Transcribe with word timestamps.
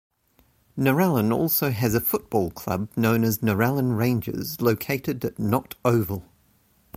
Narellan 0.75 1.31
also 1.31 1.69
has 1.69 1.93
a 1.93 2.01
football 2.01 2.49
club 2.49 2.89
known 2.97 3.23
as 3.23 3.43
Narellan 3.43 3.95
Rangers 3.95 4.59
located 4.59 5.23
at 5.23 5.37
Nott 5.37 5.75
Oval. 5.85 6.23